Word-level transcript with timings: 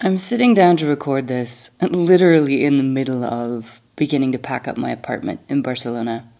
I'm 0.00 0.18
sitting 0.18 0.54
down 0.54 0.76
to 0.76 0.86
record 0.86 1.26
this 1.26 1.72
literally 1.80 2.64
in 2.64 2.76
the 2.76 2.84
middle 2.84 3.24
of 3.24 3.80
beginning 3.96 4.30
to 4.30 4.38
pack 4.38 4.68
up 4.68 4.76
my 4.76 4.90
apartment 4.90 5.40
in 5.48 5.60
Barcelona 5.60 6.30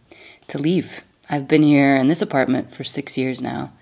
to 0.46 0.58
leave. 0.58 1.02
I've 1.28 1.48
been 1.48 1.64
here 1.64 1.96
in 1.96 2.06
this 2.06 2.22
apartment 2.22 2.72
for 2.72 2.84
six 2.84 3.18
years 3.18 3.42
now. 3.42 3.72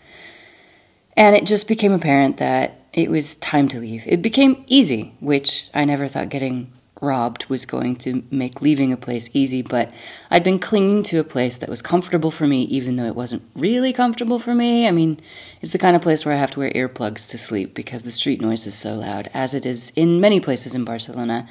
And 1.15 1.37
it 1.37 1.45
just 1.45 1.69
became 1.69 1.93
apparent 1.93 2.39
that 2.39 2.87
it 2.95 3.11
was 3.11 3.37
time 3.37 3.69
to 3.69 3.79
leave. 3.79 4.03
It 4.07 4.23
became 4.23 4.65
easy, 4.67 5.15
which 5.21 5.69
I 5.75 5.85
never 5.85 6.09
thought 6.09 6.31
getting 6.31 6.73
robbed 7.01 7.45
was 7.47 7.67
going 7.67 7.97
to 7.97 8.23
make 8.31 8.63
leaving 8.63 8.93
a 8.93 8.97
place 8.97 9.29
easy, 9.33 9.63
but 9.63 9.93
I'd 10.31 10.45
been 10.45 10.59
clinging 10.59 11.03
to 11.05 11.19
a 11.19 11.25
place 11.25 11.59
that 11.59 11.69
was 11.69 11.83
comfortable 11.83 12.31
for 12.31 12.47
me, 12.47 12.63
even 12.65 12.97
though 12.97 13.05
it 13.05 13.15
wasn't 13.15 13.43
really 13.55 13.93
comfortable 13.93 14.39
for 14.39 14.55
me. 14.55 14.89
I 14.89 14.91
mean, 14.91 15.21
it's 15.61 15.73
the 15.73 15.79
kind 15.79 15.97
of 15.97 16.03
place 16.03 16.25
where 16.25 16.35
I 16.35 16.39
have 16.39 16.51
to 16.53 16.61
wear 16.61 16.71
earplugs 16.71 17.29
to 17.29 17.39
sleep 17.39 17.75
because 17.75 18.03
the 18.03 18.11
street 18.11 18.41
noise 18.41 18.67
is 18.67 18.75
so 18.75 18.95
loud, 18.95 19.31
as 19.35 19.55
it 19.55 19.67
is 19.67 19.91
in 19.97 20.21
many 20.21 20.41
places 20.41 20.75
in 20.75 20.85
Barcelona. 20.85 21.49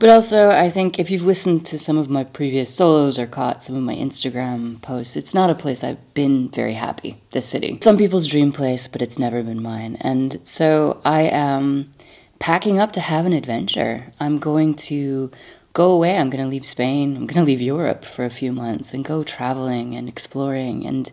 But 0.00 0.10
also, 0.10 0.50
I 0.50 0.70
think 0.70 0.98
if 0.98 1.08
you've 1.08 1.24
listened 1.24 1.64
to 1.66 1.78
some 1.78 1.96
of 1.96 2.10
my 2.10 2.24
previous 2.24 2.74
solos 2.74 3.18
or 3.18 3.26
caught 3.26 3.62
some 3.62 3.76
of 3.76 3.82
my 3.82 3.94
Instagram 3.94 4.82
posts, 4.82 5.16
it's 5.16 5.34
not 5.34 5.50
a 5.50 5.54
place 5.54 5.84
I've 5.84 6.14
been 6.14 6.48
very 6.48 6.74
happy, 6.74 7.16
this 7.30 7.46
city. 7.46 7.78
Some 7.80 7.96
people's 7.96 8.26
dream 8.26 8.50
place, 8.50 8.88
but 8.88 9.02
it's 9.02 9.20
never 9.20 9.42
been 9.42 9.62
mine. 9.62 9.96
And 10.00 10.40
so 10.42 11.00
I 11.04 11.22
am 11.22 11.92
packing 12.38 12.78
up 12.78 12.92
to 12.92 13.00
have 13.00 13.26
an 13.26 13.32
adventure. 13.32 14.12
I'm 14.20 14.38
going 14.38 14.74
to 14.74 15.30
go 15.72 15.90
away. 15.90 16.16
I'm 16.16 16.30
going 16.30 16.42
to 16.44 16.50
leave 16.50 16.66
Spain. 16.66 17.16
I'm 17.16 17.26
going 17.26 17.44
to 17.44 17.46
leave 17.46 17.60
Europe 17.60 18.04
for 18.04 18.24
a 18.24 18.30
few 18.30 18.52
months 18.52 18.94
and 18.94 19.04
go 19.04 19.24
traveling 19.24 19.94
and 19.94 20.08
exploring 20.08 20.86
and 20.86 21.10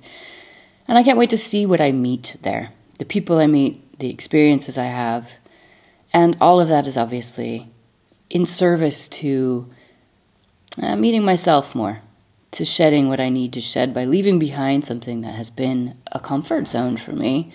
and 0.87 0.97
I 0.97 1.03
can't 1.03 1.17
wait 1.17 1.29
to 1.29 1.37
see 1.37 1.65
what 1.65 1.79
I 1.79 1.93
meet 1.93 2.35
there. 2.41 2.71
The 2.97 3.05
people 3.05 3.37
I 3.37 3.47
meet, 3.47 3.99
the 3.99 4.09
experiences 4.09 4.77
I 4.77 4.85
have, 4.85 5.29
and 6.11 6.35
all 6.41 6.59
of 6.59 6.67
that 6.67 6.85
is 6.85 6.97
obviously 6.97 7.69
in 8.29 8.45
service 8.45 9.07
to 9.07 9.69
uh, 10.81 10.97
meeting 10.97 11.23
myself 11.23 11.73
more, 11.73 12.01
to 12.51 12.65
shedding 12.65 13.07
what 13.07 13.21
I 13.21 13.29
need 13.29 13.53
to 13.53 13.61
shed 13.61 13.93
by 13.93 14.03
leaving 14.03 14.37
behind 14.37 14.85
something 14.85 15.21
that 15.21 15.35
has 15.35 15.49
been 15.49 15.95
a 16.11 16.19
comfort 16.19 16.67
zone 16.67 16.97
for 16.97 17.13
me 17.13 17.53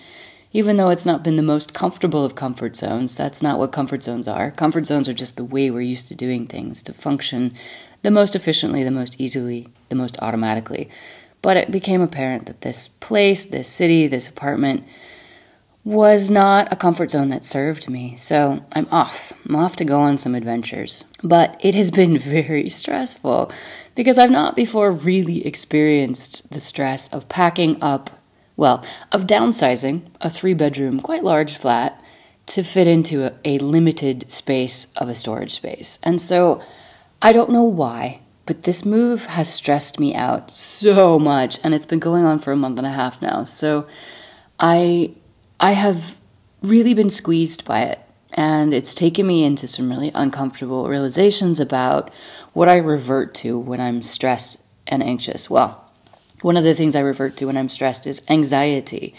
even 0.57 0.77
though 0.77 0.89
it's 0.89 1.05
not 1.05 1.23
been 1.23 1.35
the 1.35 1.43
most 1.43 1.75
comfortable 1.75 2.25
of 2.25 2.33
comfort 2.33 2.75
zones. 2.75 3.15
That's 3.15 3.43
not 3.43 3.59
what 3.59 3.71
comfort 3.71 4.01
zones 4.01 4.27
are. 4.27 4.49
Comfort 4.49 4.87
zones 4.87 5.07
are 5.07 5.13
just 5.13 5.35
the 5.35 5.43
way 5.43 5.69
we're 5.69 5.81
used 5.81 6.07
to 6.07 6.15
doing 6.15 6.47
things 6.47 6.81
to 6.81 6.93
function 6.93 7.53
the 8.01 8.09
most 8.09 8.35
efficiently, 8.35 8.83
the 8.83 8.89
most 8.89 9.21
easily, 9.21 9.67
the 9.89 9.95
most 9.95 10.17
automatically. 10.19 10.89
But 11.43 11.57
it 11.57 11.69
became 11.69 12.01
apparent 12.01 12.47
that 12.47 12.61
this 12.61 12.87
place, 12.87 13.45
this 13.45 13.67
city, 13.67 14.07
this 14.07 14.27
apartment 14.27 14.83
was 15.83 16.31
not 16.31 16.73
a 16.73 16.75
comfort 16.75 17.11
zone 17.11 17.29
that 17.29 17.45
served 17.45 17.87
me. 17.87 18.15
So 18.15 18.65
I'm 18.71 18.87
off. 18.89 19.33
I'm 19.47 19.55
off 19.55 19.75
to 19.75 19.85
go 19.85 19.99
on 19.99 20.17
some 20.17 20.33
adventures. 20.33 21.05
But 21.23 21.55
it 21.63 21.75
has 21.75 21.91
been 21.91 22.17
very 22.17 22.71
stressful 22.71 23.51
because 23.93 24.17
I've 24.17 24.31
not 24.31 24.55
before 24.55 24.91
really 24.91 25.45
experienced 25.45 26.49
the 26.49 26.59
stress 26.59 27.09
of 27.09 27.29
packing 27.29 27.77
up 27.79 28.09
well, 28.57 28.83
of 29.11 29.27
downsizing 29.27 30.01
a 30.19 30.29
three 30.29 30.55
bedroom, 30.55 30.99
quite 30.99 31.23
large 31.23 31.55
flat 31.55 32.03
to 32.47 32.63
fit 32.63 32.87
into 32.87 33.25
a, 33.25 33.33
a, 33.45 33.59
limited 33.59 34.29
space 34.31 34.87
of 34.95 35.07
a 35.07 35.15
storage 35.15 35.53
space. 35.53 35.99
And 36.01 36.21
so 36.21 36.61
I 37.21 37.33
don't 37.33 37.51
know 37.51 37.63
why, 37.63 38.21
but 38.45 38.63
this 38.63 38.83
move 38.83 39.25
has 39.25 39.53
stressed 39.53 39.99
me 39.99 40.15
out 40.15 40.51
so 40.51 41.19
much 41.19 41.59
and 41.63 41.73
it's 41.73 41.85
been 41.85 41.99
going 41.99 42.25
on 42.25 42.39
for 42.39 42.51
a 42.51 42.57
month 42.57 42.77
and 42.79 42.87
a 42.87 42.91
half 42.91 43.21
now. 43.21 43.43
So 43.43 43.85
I 44.59 45.13
I 45.59 45.73
have 45.73 46.15
really 46.63 46.93
been 46.93 47.09
squeezed 47.09 47.65
by 47.65 47.81
it 47.81 47.99
and 48.31 48.73
it's 48.73 48.95
taken 48.95 49.27
me 49.27 49.43
into 49.43 49.67
some 49.67 49.89
really 49.89 50.11
uncomfortable 50.15 50.87
realizations 50.87 51.59
about 51.59 52.11
what 52.53 52.69
I 52.69 52.77
revert 52.77 53.33
to 53.35 53.59
when 53.59 53.81
I'm 53.81 54.01
stressed 54.01 54.57
and 54.87 55.03
anxious. 55.03 55.49
Well, 55.49 55.86
one 56.41 56.57
of 56.57 56.63
the 56.63 56.75
things 56.75 56.95
I 56.95 57.01
revert 57.01 57.37
to 57.37 57.45
when 57.45 57.57
I'm 57.57 57.69
stressed 57.69 58.07
is 58.07 58.21
anxiety. 58.29 59.15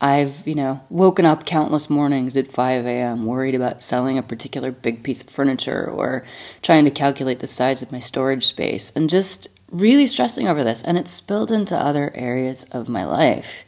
I've, 0.00 0.46
you 0.46 0.54
know, 0.54 0.80
woken 0.90 1.24
up 1.24 1.44
countless 1.44 1.90
mornings 1.90 2.36
at 2.36 2.46
5 2.52 2.86
a.m. 2.86 3.26
worried 3.26 3.56
about 3.56 3.82
selling 3.82 4.16
a 4.16 4.22
particular 4.22 4.70
big 4.70 5.02
piece 5.02 5.22
of 5.22 5.28
furniture 5.28 5.90
or 5.90 6.24
trying 6.62 6.84
to 6.84 6.90
calculate 6.90 7.40
the 7.40 7.48
size 7.48 7.82
of 7.82 7.90
my 7.90 7.98
storage 7.98 8.46
space 8.46 8.92
and 8.94 9.10
just 9.10 9.48
really 9.72 10.06
stressing 10.06 10.46
over 10.46 10.62
this. 10.62 10.82
And 10.82 10.96
it's 10.96 11.10
spilled 11.10 11.50
into 11.50 11.76
other 11.76 12.12
areas 12.14 12.64
of 12.70 12.88
my 12.88 13.04
life. 13.04 13.64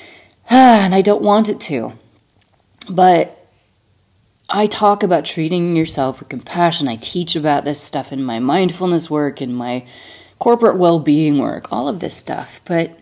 and 0.50 0.94
I 0.94 1.02
don't 1.02 1.22
want 1.22 1.48
it 1.48 1.60
to. 1.60 1.92
But 2.88 3.36
I 4.48 4.66
talk 4.66 5.04
about 5.04 5.24
treating 5.24 5.76
yourself 5.76 6.18
with 6.18 6.28
compassion. 6.28 6.88
I 6.88 6.96
teach 6.96 7.36
about 7.36 7.64
this 7.64 7.80
stuff 7.80 8.12
in 8.12 8.24
my 8.24 8.40
mindfulness 8.40 9.08
work, 9.08 9.40
in 9.40 9.54
my 9.54 9.86
corporate 10.40 10.76
well 10.76 10.98
being 10.98 11.38
work, 11.38 11.72
all 11.72 11.86
of 11.86 12.00
this 12.00 12.16
stuff. 12.16 12.60
But 12.64 12.98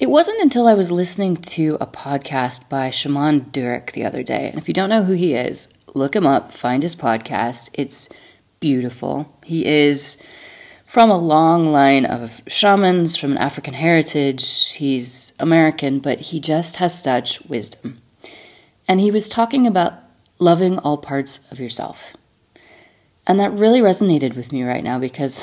it 0.00 0.10
wasn't 0.10 0.42
until 0.42 0.66
I 0.66 0.74
was 0.74 0.90
listening 0.90 1.36
to 1.36 1.78
a 1.80 1.86
podcast 1.86 2.68
by 2.68 2.90
Shaman 2.90 3.42
Durek 3.52 3.92
the 3.92 4.04
other 4.04 4.24
day. 4.24 4.48
And 4.48 4.58
if 4.58 4.66
you 4.66 4.74
don't 4.74 4.88
know 4.88 5.04
who 5.04 5.12
he 5.12 5.34
is, 5.34 5.68
look 5.94 6.16
him 6.16 6.26
up, 6.26 6.50
find 6.50 6.82
his 6.82 6.96
podcast. 6.96 7.70
It's 7.74 8.08
beautiful. 8.58 9.38
He 9.44 9.64
is 9.64 10.18
from 10.84 11.10
a 11.10 11.18
long 11.18 11.66
line 11.66 12.06
of 12.06 12.40
shamans 12.46 13.14
from 13.14 13.32
an 13.32 13.38
African 13.38 13.74
heritage. 13.74 14.72
He's 14.72 15.32
American, 15.38 16.00
but 16.00 16.18
he 16.20 16.40
just 16.40 16.76
has 16.76 17.00
such 17.00 17.40
wisdom. 17.42 18.00
And 18.88 19.00
he 19.00 19.10
was 19.10 19.28
talking 19.28 19.66
about 19.66 19.94
loving 20.38 20.78
all 20.78 20.98
parts 20.98 21.40
of 21.50 21.60
yourself. 21.60 22.16
And 23.26 23.38
that 23.38 23.52
really 23.52 23.80
resonated 23.80 24.34
with 24.36 24.52
me 24.52 24.62
right 24.62 24.84
now 24.84 24.98
because 24.98 25.42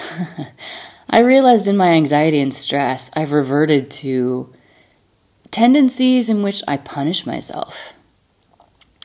I 1.10 1.20
realized 1.20 1.68
in 1.68 1.78
my 1.78 1.90
anxiety 1.90 2.40
and 2.40 2.54
stress, 2.54 3.10
I've 3.14 3.32
reverted 3.32 3.90
to 3.92 4.54
tendencies 5.52 6.30
in 6.30 6.42
which 6.42 6.64
I 6.68 6.78
punish 6.78 7.26
myself. 7.26 7.94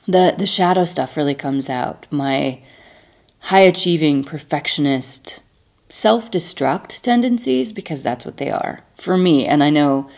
The, 0.07 0.35
the 0.39 0.47
shadow 0.47 0.85
stuff 0.85 1.17
really 1.17 1.35
comes 1.35 1.69
out. 1.69 2.07
My 2.11 2.61
high 3.41 3.61
achieving, 3.61 4.23
perfectionist, 4.25 5.41
self 5.89 6.31
destruct 6.31 7.01
tendencies, 7.01 7.73
because 7.73 8.03
that's 8.03 8.25
what 8.25 8.37
they 8.37 8.51
are 8.51 8.83
for 8.97 9.17
me. 9.17 9.47
And 9.47 9.63
I 9.63 9.71
know, 9.71 10.09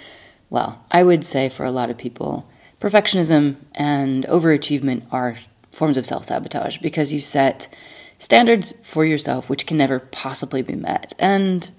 well, 0.50 0.84
I 0.91 1.03
would 1.03 1.25
say 1.25 1.49
for 1.49 1.65
a 1.65 1.71
lot 1.71 1.91
of 1.91 1.97
people, 1.97 2.49
perfectionism 2.81 3.56
and 3.75 4.25
overachievement 4.25 5.03
are 5.10 5.37
forms 5.72 5.97
of 5.97 6.06
self 6.06 6.27
sabotage 6.27 6.78
because 6.78 7.12
you 7.12 7.21
set 7.21 7.69
standards 8.18 8.74
for 8.82 9.04
yourself 9.04 9.48
which 9.48 9.66
can 9.66 9.76
never 9.76 10.00
possibly 10.00 10.62
be 10.62 10.74
met. 10.74 11.14
And 11.18 11.70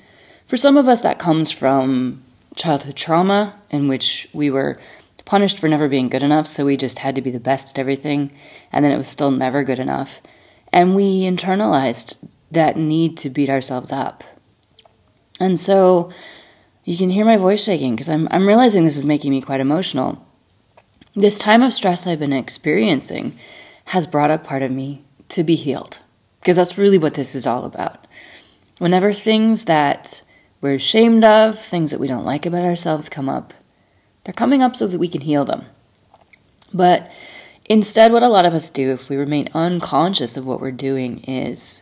for 0.48 0.58
some 0.58 0.78
of 0.78 0.88
us, 0.88 1.02
that 1.02 1.20
comes 1.20 1.52
from 1.52 2.24
childhood 2.56 2.96
trauma 2.96 3.60
in 3.70 3.88
which 3.88 4.28
we 4.34 4.50
were 4.50 4.80
punished 5.26 5.60
for 5.60 5.70
never 5.70 5.88
being 5.88 6.10
good 6.10 6.24
enough, 6.24 6.48
so 6.48 6.66
we 6.66 6.76
just 6.76 7.00
had 7.00 7.14
to 7.16 7.22
be 7.22 7.30
the 7.30 7.40
best 7.40 7.70
at 7.70 7.80
everything, 7.80 8.32
and 8.72 8.84
then 8.84 8.92
it 8.92 8.98
was 8.98 9.08
still 9.08 9.30
never 9.30 9.64
good 9.64 9.78
enough. 9.78 10.22
And 10.74 10.96
we 10.96 11.22
internalized 11.22 12.18
that 12.50 12.78
need 12.78 13.16
to 13.20 13.30
beat 13.30 13.50
ourselves 13.50 13.92
up. 13.92 14.24
And 15.40 15.60
so 15.60 16.12
you 16.84 16.98
can 16.98 17.12
hear 17.12 17.26
my 17.26 17.38
voice 17.38 17.64
shaking 17.64 17.96
because 17.96 18.10
I'm, 18.10 18.28
I'm 18.32 18.48
realizing 18.48 18.86
this 18.86 18.98
is 18.98 19.06
making 19.06 19.30
me 19.30 19.42
quite 19.42 19.62
emotional. 19.62 20.26
This 21.16 21.38
time 21.38 21.62
of 21.62 21.74
stress 21.74 22.08
I've 22.08 22.20
been 22.20 22.34
experiencing 22.34 23.38
has 23.86 24.08
brought 24.08 24.32
up 24.32 24.44
part 24.44 24.64
of 24.64 24.72
me 24.72 25.04
to 25.30 25.44
be 25.44 25.56
healed 25.56 26.00
because 26.40 26.56
that's 26.56 26.78
really 26.78 26.98
what 26.98 27.14
this 27.14 27.36
is 27.36 27.46
all 27.46 27.66
about. 27.66 28.08
Whenever 28.78 29.14
things 29.14 29.66
that 29.66 30.22
we're 30.62 30.76
ashamed 30.76 31.24
of, 31.24 31.60
things 31.60 31.92
that 31.92 32.00
we 32.00 32.08
don't 32.08 32.26
like 32.26 32.46
about 32.46 32.66
ourselves 32.66 33.10
come 33.10 33.30
up, 33.30 33.54
they're 34.24 34.34
coming 34.34 34.62
up 34.62 34.76
so 34.76 34.88
that 34.88 35.00
we 35.00 35.08
can 35.08 35.22
heal 35.22 35.46
them. 35.46 35.66
But 36.74 37.12
instead, 37.66 38.12
what 38.12 38.24
a 38.24 38.30
lot 38.30 38.46
of 38.46 38.54
us 38.54 38.70
do 38.70 38.92
if 38.92 39.10
we 39.10 39.16
remain 39.16 39.50
unconscious 39.54 40.38
of 40.38 40.46
what 40.46 40.62
we're 40.62 40.72
doing 40.72 41.20
is 41.24 41.82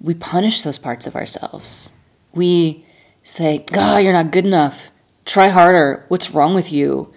we 0.00 0.14
punish 0.14 0.62
those 0.62 0.78
parts 0.78 1.06
of 1.06 1.16
ourselves. 1.16 1.90
We 2.32 2.84
say, 3.22 3.64
God, 3.72 3.98
you're 3.98 4.12
not 4.12 4.30
good 4.30 4.46
enough. 4.46 4.90
Try 5.24 5.48
harder. 5.48 6.04
What's 6.08 6.30
wrong 6.30 6.54
with 6.54 6.72
you? 6.72 7.12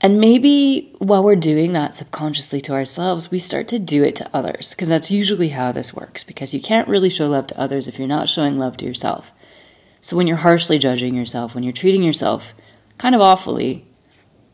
And 0.00 0.20
maybe 0.20 0.94
while 0.98 1.24
we're 1.24 1.36
doing 1.36 1.72
that 1.72 1.96
subconsciously 1.96 2.60
to 2.62 2.72
ourselves, 2.72 3.30
we 3.30 3.38
start 3.38 3.66
to 3.68 3.78
do 3.78 4.04
it 4.04 4.14
to 4.16 4.30
others, 4.32 4.74
because 4.74 4.88
that's 4.88 5.10
usually 5.10 5.48
how 5.48 5.72
this 5.72 5.94
works, 5.94 6.22
because 6.22 6.52
you 6.52 6.60
can't 6.60 6.88
really 6.88 7.08
show 7.08 7.26
love 7.26 7.46
to 7.48 7.58
others 7.58 7.88
if 7.88 7.98
you're 7.98 8.06
not 8.06 8.28
showing 8.28 8.58
love 8.58 8.76
to 8.78 8.84
yourself. 8.84 9.32
So 10.02 10.16
when 10.16 10.26
you're 10.26 10.36
harshly 10.36 10.78
judging 10.78 11.14
yourself, 11.14 11.54
when 11.54 11.64
you're 11.64 11.72
treating 11.72 12.02
yourself 12.02 12.54
kind 12.98 13.14
of 13.14 13.20
awfully, 13.20 13.86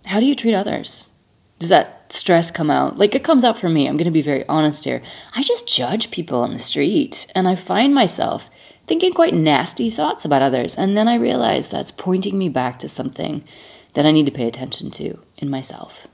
how 0.07 0.21
do 0.21 0.27
you 0.27 0.35
treat 0.35 0.55
others? 0.55 1.11
Does 1.59 1.69
that 1.69 2.13
stress 2.13 2.51
come 2.51 2.71
out? 2.71 2.97
Like 2.97 3.15
it 3.15 3.25
comes 3.25 3.45
out 3.45 3.59
for 3.59 3.69
me. 3.69 3.87
I'm 3.87 3.97
going 3.97 4.07
to 4.07 4.11
be 4.11 4.23
very 4.23 4.47
honest 4.49 4.85
here. 4.85 5.03
I 5.35 5.43
just 5.43 5.69
judge 5.69 6.11
people 6.11 6.41
on 6.41 6.53
the 6.53 6.59
street, 6.59 7.27
and 7.35 7.49
I 7.49 7.57
find 7.57 7.95
myself 7.95 8.49
thinking 8.87 9.13
quite 9.13 9.35
nasty 9.35 9.91
thoughts 9.91 10.25
about 10.25 10.43
others. 10.43 10.77
And 10.77 10.97
then 10.97 11.09
I 11.09 11.15
realize 11.15 11.69
that's 11.69 11.91
pointing 11.91 12.39
me 12.39 12.49
back 12.49 12.79
to 12.79 12.89
something 12.89 13.45
that 13.95 14.07
I 14.07 14.11
need 14.11 14.27
to 14.27 14.33
pay 14.33 14.47
attention 14.47 14.91
to 14.93 15.19
in 15.37 15.51
myself. 15.51 16.07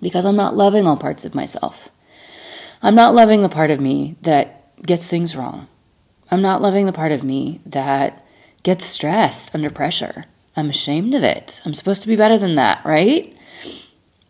Because 0.00 0.26
I'm 0.26 0.36
not 0.36 0.56
loving 0.56 0.86
all 0.86 0.96
parts 0.96 1.24
of 1.24 1.34
myself. 1.34 1.88
I'm 2.82 2.94
not 2.94 3.14
loving 3.14 3.42
the 3.42 3.48
part 3.48 3.70
of 3.70 3.80
me 3.80 4.16
that 4.22 4.82
gets 4.82 5.08
things 5.08 5.34
wrong. 5.34 5.68
I'm 6.30 6.42
not 6.42 6.60
loving 6.60 6.86
the 6.86 6.92
part 6.92 7.12
of 7.12 7.24
me 7.24 7.60
that 7.64 8.26
gets 8.62 8.84
stressed 8.84 9.54
under 9.54 9.70
pressure. 9.70 10.24
I'm 10.56 10.70
ashamed 10.70 11.14
of 11.14 11.22
it. 11.22 11.60
I'm 11.64 11.74
supposed 11.74 12.02
to 12.02 12.08
be 12.08 12.16
better 12.16 12.38
than 12.38 12.54
that, 12.56 12.84
right? 12.84 13.34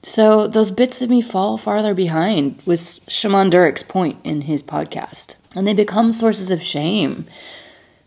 So 0.02 0.46
those 0.46 0.70
bits 0.70 1.00
of 1.02 1.10
me 1.10 1.22
fall 1.22 1.56
farther 1.56 1.94
behind, 1.94 2.60
was 2.66 3.00
Shaman 3.08 3.50
Durek's 3.50 3.82
point 3.82 4.18
in 4.22 4.42
his 4.42 4.62
podcast. 4.62 5.36
And 5.56 5.66
they 5.66 5.72
become 5.72 6.12
sources 6.12 6.50
of 6.50 6.62
shame. 6.62 7.26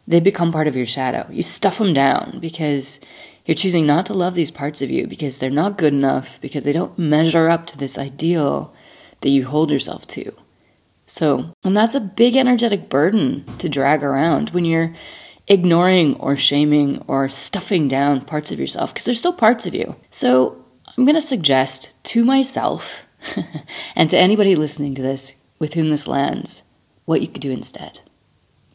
They 0.07 0.19
become 0.19 0.51
part 0.51 0.67
of 0.67 0.75
your 0.75 0.85
shadow. 0.85 1.27
You 1.31 1.43
stuff 1.43 1.79
them 1.79 1.93
down 1.93 2.37
because 2.39 2.99
you're 3.47 3.55
choosing 3.55 3.87
not 3.87 4.05
to 4.07 4.13
love 4.13 4.35
these 4.35 4.51
parts 4.51 4.81
of 4.81 4.91
you 4.91 5.07
because 5.07 5.37
they're 5.37 5.49
not 5.49 5.77
good 5.77 5.93
enough, 5.93 6.39
because 6.41 6.65
they 6.65 6.73
don't 6.73 6.99
measure 6.99 7.47
up 7.47 7.65
to 7.67 7.77
this 7.77 7.97
ideal 7.97 8.73
that 9.21 9.29
you 9.29 9.45
hold 9.47 9.71
yourself 9.71 10.05
to. 10.07 10.33
So, 11.05 11.53
and 11.63 11.75
that's 11.75 11.95
a 11.95 12.01
big 12.01 12.35
energetic 12.35 12.89
burden 12.89 13.45
to 13.59 13.69
drag 13.69 14.03
around 14.03 14.49
when 14.49 14.65
you're 14.65 14.93
ignoring 15.47 16.15
or 16.17 16.35
shaming 16.35 17.01
or 17.07 17.29
stuffing 17.29 17.87
down 17.87 18.25
parts 18.25 18.51
of 18.51 18.59
yourself 18.59 18.93
because 18.93 19.05
there's 19.05 19.19
still 19.19 19.31
parts 19.31 19.65
of 19.65 19.73
you. 19.73 19.95
So, 20.11 20.65
I'm 20.97 21.05
going 21.05 21.15
to 21.15 21.21
suggest 21.21 21.93
to 22.05 22.25
myself 22.25 23.03
and 23.95 24.09
to 24.09 24.17
anybody 24.17 24.57
listening 24.57 24.93
to 24.95 25.01
this 25.01 25.35
with 25.57 25.75
whom 25.75 25.89
this 25.89 26.05
lands 26.05 26.63
what 27.05 27.21
you 27.21 27.29
could 27.29 27.41
do 27.41 27.51
instead. 27.51 28.01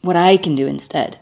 What 0.01 0.15
I 0.15 0.37
can 0.37 0.55
do 0.55 0.65
instead 0.65 1.19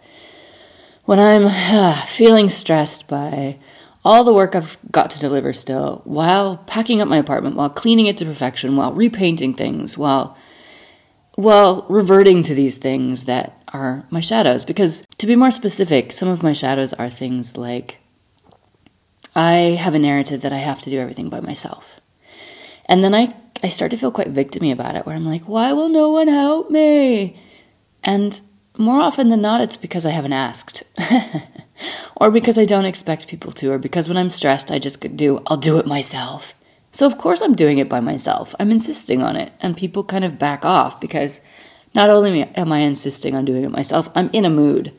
when 1.11 1.19
I'm 1.19 1.47
uh, 1.47 2.05
feeling 2.05 2.47
stressed 2.47 3.09
by 3.09 3.59
all 4.05 4.23
the 4.23 4.33
work 4.33 4.55
I've 4.55 4.77
got 4.93 5.09
to 5.09 5.19
deliver 5.19 5.51
still, 5.51 5.99
while 6.05 6.59
packing 6.67 7.01
up 7.01 7.09
my 7.09 7.17
apartment, 7.17 7.57
while 7.57 7.69
cleaning 7.69 8.05
it 8.05 8.15
to 8.19 8.25
perfection, 8.25 8.77
while 8.77 8.93
repainting 8.93 9.53
things, 9.53 9.97
while 9.97 10.37
while 11.35 11.85
reverting 11.89 12.43
to 12.43 12.55
these 12.55 12.77
things 12.77 13.25
that 13.25 13.61
are 13.73 14.05
my 14.09 14.21
shadows. 14.21 14.63
Because 14.63 15.05
to 15.17 15.27
be 15.27 15.35
more 15.35 15.51
specific, 15.51 16.13
some 16.13 16.29
of 16.29 16.43
my 16.43 16.53
shadows 16.53 16.93
are 16.93 17.09
things 17.09 17.57
like 17.57 17.97
I 19.35 19.75
have 19.81 19.93
a 19.93 19.99
narrative 19.99 20.39
that 20.43 20.53
I 20.53 20.59
have 20.59 20.79
to 20.83 20.89
do 20.89 20.97
everything 20.97 21.27
by 21.27 21.41
myself. 21.41 21.99
And 22.85 23.03
then 23.03 23.13
I, 23.13 23.35
I 23.61 23.67
start 23.67 23.91
to 23.91 23.97
feel 23.97 24.13
quite 24.13 24.33
victimy 24.33 24.71
about 24.71 24.95
it, 24.95 25.05
where 25.05 25.17
I'm 25.17 25.25
like, 25.25 25.43
why 25.43 25.73
will 25.73 25.89
no 25.89 26.09
one 26.09 26.29
help 26.29 26.71
me? 26.71 27.37
And 28.01 28.39
more 28.77 29.01
often 29.01 29.29
than 29.29 29.41
not, 29.41 29.61
it's 29.61 29.77
because 29.77 30.05
I 30.05 30.11
haven't 30.11 30.33
asked. 30.33 30.83
or 32.15 32.31
because 32.31 32.57
I 32.57 32.65
don't 32.65 32.85
expect 32.85 33.27
people 33.27 33.51
to, 33.53 33.71
or 33.71 33.77
because 33.77 34.07
when 34.07 34.17
I'm 34.17 34.29
stressed, 34.29 34.71
I 34.71 34.79
just 34.79 34.99
do, 35.15 35.41
I'll 35.47 35.57
do 35.57 35.77
it 35.77 35.85
myself. 35.85 36.53
So, 36.91 37.05
of 37.05 37.17
course, 37.17 37.41
I'm 37.41 37.55
doing 37.55 37.77
it 37.77 37.89
by 37.89 37.99
myself. 37.99 38.53
I'm 38.59 38.71
insisting 38.71 39.21
on 39.21 39.35
it. 39.35 39.53
And 39.59 39.77
people 39.77 40.03
kind 40.03 40.25
of 40.25 40.39
back 40.39 40.65
off 40.65 40.99
because 40.99 41.39
not 41.93 42.09
only 42.09 42.43
am 42.43 42.71
I 42.71 42.79
insisting 42.79 43.35
on 43.35 43.45
doing 43.45 43.63
it 43.63 43.71
myself, 43.71 44.09
I'm 44.15 44.29
in 44.33 44.45
a 44.45 44.49
mood. 44.49 44.93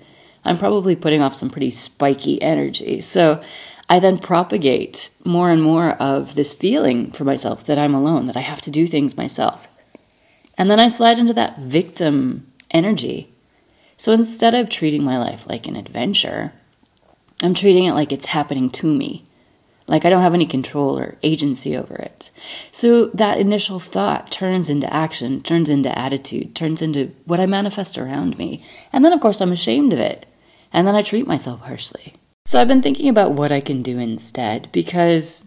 I'm 0.45 0.59
probably 0.59 0.97
putting 0.97 1.23
off 1.23 1.35
some 1.35 1.51
pretty 1.51 1.71
spiky 1.71 2.41
energy. 2.41 3.01
So, 3.01 3.43
I 3.89 3.99
then 3.99 4.19
propagate 4.19 5.11
more 5.25 5.51
and 5.51 5.63
more 5.63 5.91
of 5.93 6.35
this 6.35 6.55
feeling 6.55 7.11
for 7.11 7.25
myself 7.25 7.65
that 7.67 7.79
I'm 7.79 7.95
alone, 7.95 8.27
that 8.27 8.37
I 8.37 8.41
have 8.41 8.63
to 8.63 8.71
do 8.71 8.87
things 8.87 9.17
myself. 9.17 9.69
And 10.57 10.71
then 10.71 10.81
I 10.81 10.89
slide 10.89 11.19
into 11.19 11.35
that 11.35 11.59
victim 11.59 12.51
energy 12.71 13.32
so 13.97 14.13
instead 14.13 14.55
of 14.55 14.69
treating 14.69 15.03
my 15.03 15.19
life 15.19 15.47
like 15.47 15.67
an 15.67 15.77
adventure, 15.77 16.53
I'm 17.43 17.55
treating 17.55 17.85
it 17.85 17.93
like 17.93 18.13
it's 18.13 18.27
happening 18.27 18.71
to 18.71 18.87
me. 18.87 19.25
Like 19.89 20.05
I 20.05 20.11
don't 20.11 20.23
have 20.23 20.35
any 20.35 20.47
control 20.47 20.99
or 20.99 21.17
agency 21.23 21.77
over 21.77 21.95
it. 21.95 22.31
So 22.71 23.07
that 23.07 23.39
initial 23.39 23.79
thought 23.79 24.31
turns 24.31 24.71
into 24.71 24.93
action, 24.93 25.43
turns 25.43 25.69
into 25.69 25.97
attitude, 25.97 26.55
turns 26.55 26.81
into 26.81 27.13
what 27.25 27.41
I 27.41 27.47
manifest 27.47 27.99
around 27.99 28.39
me. 28.39 28.65
And 28.93 29.05
then, 29.05 29.13
of 29.13 29.21
course, 29.21 29.41
I'm 29.41 29.53
ashamed 29.53 29.93
of 29.93 29.99
it. 29.99 30.27
And 30.73 30.87
then 30.87 30.95
I 30.95 31.03
treat 31.03 31.27
myself 31.27 31.61
harshly. 31.61 32.15
So 32.47 32.61
I've 32.61 32.69
been 32.69 32.83
thinking 32.83 33.09
about 33.09 33.33
what 33.33 33.53
I 33.53 33.61
can 33.61 33.83
do 33.83 33.99
instead 33.99 34.71
because 34.73 35.47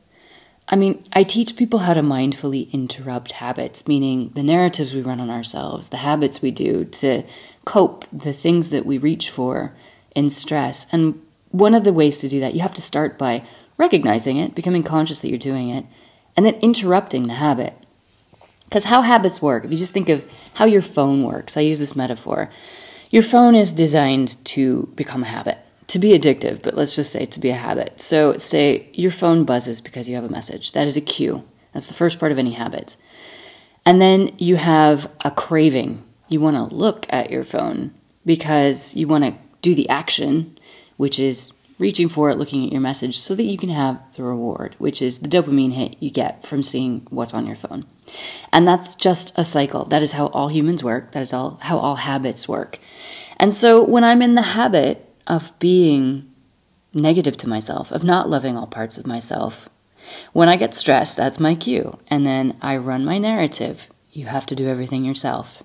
I 0.68 0.76
mean, 0.76 1.04
I 1.14 1.24
teach 1.24 1.58
people 1.58 1.80
how 1.80 1.94
to 1.94 2.02
mindfully 2.02 2.72
interrupt 2.72 3.34
habits, 3.34 3.88
meaning 3.88 4.32
the 4.34 4.42
narratives 4.42 4.94
we 4.94 5.04
run 5.04 5.20
on 5.20 5.30
ourselves, 5.30 5.90
the 5.90 5.98
habits 5.98 6.42
we 6.42 6.50
do 6.50 6.86
to 6.86 7.24
cope, 7.66 8.06
the 8.12 8.34
things 8.34 8.70
that 8.70 8.86
we 8.86 8.98
reach 8.98 9.30
for 9.30 9.74
in 10.16 10.30
stress. 10.30 10.86
And 10.92 11.22
one 11.50 11.76
of 11.76 11.84
the 11.84 11.94
ways 11.94 12.20
to 12.20 12.30
do 12.30 12.40
that, 12.40 12.54
you 12.54 12.62
have 12.62 12.74
to 12.76 12.82
start 12.82 13.18
by 13.18 13.44
recognizing 13.78 14.38
it, 14.38 14.56
becoming 14.56 14.84
conscious 14.84 15.20
that 15.20 15.30
you're 15.30 15.38
doing 15.38 15.70
it, 15.70 15.86
and 16.38 16.46
then 16.46 16.56
interrupting 16.56 17.28
the 17.28 17.36
habit. 17.36 17.74
Because 18.66 18.86
how 18.86 19.02
habits 19.02 19.42
work, 19.42 19.66
if 19.66 19.72
you 19.72 19.78
just 19.78 19.94
think 19.94 20.10
of 20.10 20.28
how 20.56 20.66
your 20.66 20.82
phone 20.82 21.24
works, 21.24 21.58
I 21.58 21.62
use 21.62 21.80
this 21.80 21.96
metaphor. 21.96 22.50
Your 23.10 23.24
phone 23.24 23.56
is 23.56 23.72
designed 23.72 24.44
to 24.46 24.92
become 24.96 25.24
a 25.24 25.28
habit 25.28 25.60
to 25.88 26.00
be 26.00 26.18
addictive, 26.18 26.62
but 26.62 26.76
let's 26.76 26.96
just 26.96 27.12
say 27.12 27.26
to 27.26 27.40
be 27.40 27.50
a 27.50 27.56
habit. 27.56 28.02
So, 28.02 28.38
say 28.38 28.90
your 28.94 29.12
phone 29.12 29.44
buzzes 29.44 29.82
because 29.82 30.10
you 30.10 30.16
have 30.16 30.24
a 30.24 30.30
message. 30.30 30.72
That 30.72 30.88
is 30.88 30.98
a 30.98 31.02
cue. 31.02 31.44
That's 31.74 31.88
the 31.88 31.94
first 31.94 32.20
part 32.20 32.32
of 32.32 32.40
any 32.40 32.54
habit. 32.54 32.96
And 33.86 34.02
then 34.02 34.34
you 34.38 34.56
have 34.56 35.12
a 35.22 35.30
craving. 35.30 36.04
You 36.28 36.40
want 36.42 36.56
to 36.56 36.76
look 36.76 37.06
at 37.10 37.30
your 37.30 37.44
phone 37.44 37.94
because 38.26 38.96
you 38.96 39.08
want 39.08 39.24
to 39.24 39.34
do 39.62 39.76
the 39.76 39.90
action, 39.90 40.58
which 40.98 41.20
is 41.20 41.52
reaching 41.78 42.08
for 42.08 42.30
it, 42.30 42.38
looking 42.38 42.66
at 42.66 42.72
your 42.72 42.82
message, 42.82 43.18
so 43.18 43.36
that 43.36 43.44
you 43.44 43.58
can 43.58 43.70
have 43.70 44.00
the 44.16 44.24
reward, 44.24 44.76
which 44.78 45.02
is 45.02 45.20
the 45.20 45.28
dopamine 45.28 45.74
hit 45.74 45.98
you 46.00 46.10
get 46.10 46.46
from 46.46 46.64
seeing 46.64 47.06
what's 47.10 47.34
on 47.34 47.46
your 47.46 47.56
phone. 47.56 47.86
And 48.52 48.68
that's 48.68 48.96
just 48.96 49.34
a 49.36 49.44
cycle. 49.44 49.86
That 49.86 50.02
is 50.02 50.14
how 50.14 50.28
all 50.28 50.50
humans 50.50 50.84
work. 50.84 51.12
That 51.12 51.22
is 51.22 51.34
all 51.34 51.60
how 51.64 51.78
all 51.78 51.98
habits 51.98 52.48
work. 52.48 52.80
And 53.38 53.54
so 53.54 53.84
when 53.84 54.04
I'm 54.04 54.22
in 54.22 54.36
the 54.36 54.42
habit 54.42 55.14
of 55.28 55.58
being 55.60 56.32
negative 56.96 57.36
to 57.38 57.50
myself, 57.50 57.92
of 57.92 58.04
not 58.04 58.30
loving 58.30 58.58
all 58.58 58.68
parts 58.68 58.98
of 58.98 59.06
myself. 59.06 59.70
When 60.34 60.48
I 60.48 60.56
get 60.56 60.74
stressed, 60.74 61.18
that's 61.18 61.40
my 61.40 61.54
cue. 61.54 62.00
And 62.08 62.26
then 62.26 62.58
I 62.62 62.78
run 62.78 63.04
my 63.04 63.18
narrative. 63.18 63.88
You 64.12 64.28
have 64.28 64.46
to 64.48 64.56
do 64.56 64.68
everything 64.68 65.04
yourself. 65.04 65.62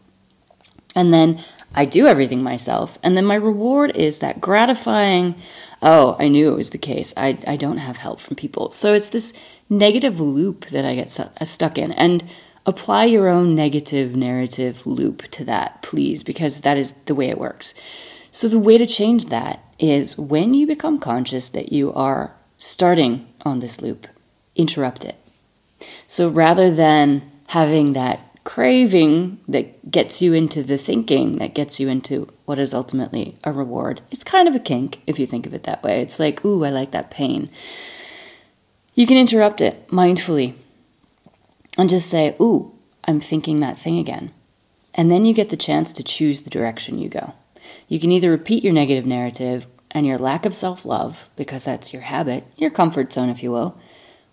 And 0.95 1.13
then 1.13 1.43
I 1.75 1.85
do 1.85 2.07
everything 2.07 2.43
myself. 2.43 2.99
And 3.03 3.17
then 3.17 3.25
my 3.25 3.37
reward 3.37 3.97
is 3.97 4.19
that 4.19 4.41
gratifying, 4.41 5.37
oh, 5.83 6.17
I 6.19 6.29
knew 6.29 6.53
it 6.53 6.57
was 6.57 6.71
the 6.71 6.79
case. 6.79 7.13
I, 7.17 7.39
I 7.47 7.57
don't 7.57 7.79
have 7.79 7.99
help 7.99 8.21
from 8.21 8.37
people. 8.37 8.73
So 8.73 8.93
it's 8.95 9.11
this 9.11 9.33
negative 9.69 10.19
loop 10.19 10.67
that 10.67 10.85
I 10.85 10.97
get 10.97 11.19
uh, 11.19 11.45
stuck 11.45 11.79
in. 11.79 11.93
And 11.93 12.25
apply 12.67 13.05
your 13.05 13.29
own 13.29 13.55
negative 13.55 14.15
narrative 14.15 14.87
loop 14.87 15.23
to 15.31 15.45
that, 15.45 15.83
please, 15.83 16.23
because 16.23 16.61
that 16.61 16.77
is 16.77 16.95
the 17.07 17.15
way 17.15 17.29
it 17.29 17.39
works. 17.39 17.75
So, 18.33 18.49
the 18.49 18.59
way 18.59 18.79
to 18.79 18.87
change 18.87 19.27
that 19.27 19.65
is 19.79 20.17
when 20.17 20.55
you 20.55 20.67
become 20.67 21.01
conscious 21.01 21.49
that 21.51 21.73
you 21.73 21.93
are 21.93 22.35
starting 22.59 23.27
on 23.43 23.59
this 23.59 23.81
loop, 23.81 24.07
interrupt 24.55 25.05
it. 25.05 25.17
So, 26.07 26.29
rather 26.29 26.73
than 26.73 27.23
having 27.49 27.95
that 27.95 28.21
craving 28.51 29.39
that 29.47 29.93
gets 29.93 30.21
you 30.21 30.33
into 30.35 30.61
the 30.61 30.77
thinking, 30.77 31.39
that 31.39 31.55
gets 31.55 31.79
you 31.79 31.89
into 31.89 32.29
what 32.47 32.59
is 32.59 32.75
ultimately 32.75 33.37
a 33.45 33.53
reward, 33.53 34.01
it's 34.11 34.25
kind 34.25 34.49
of 34.49 34.57
a 34.57 34.59
kink 34.59 35.01
if 35.07 35.21
you 35.21 35.25
think 35.25 35.47
of 35.47 35.55
it 35.55 35.63
that 35.63 35.81
way. 35.85 36.01
It's 36.01 36.19
like, 36.19 36.45
ooh, 36.45 36.65
I 36.65 36.71
like 36.71 36.91
that 36.91 37.13
pain. 37.13 37.49
You 38.97 39.07
can 39.07 39.17
interrupt 39.17 39.61
it 39.61 39.87
mindfully 39.87 40.55
and 41.79 41.89
just 41.89 42.11
say, 42.11 42.35
ooh, 42.41 42.75
I'm 43.05 43.21
thinking 43.21 43.61
that 43.61 43.79
thing 43.79 44.01
again. 44.01 44.33
And 44.97 45.13
then 45.13 45.25
you 45.25 45.33
get 45.33 45.51
the 45.51 45.57
chance 45.57 45.93
to 45.93 46.03
choose 46.03 46.41
the 46.41 46.51
direction 46.51 46.99
you 46.99 47.09
go. 47.09 47.35
You 47.87 48.01
can 48.01 48.11
either 48.11 48.33
repeat 48.33 48.65
your 48.65 48.73
negative 48.73 49.07
narrative 49.07 49.69
and 49.93 50.05
your 50.05 50.19
lack 50.19 50.45
of 50.45 50.57
self 50.57 50.85
love, 50.85 51.29
because 51.37 51.67
that's 51.67 51.93
your 51.93 52.03
habit, 52.03 52.43
your 52.57 52.71
comfort 52.71 53.13
zone, 53.13 53.29
if 53.29 53.45
you 53.45 53.53
will, 53.53 53.79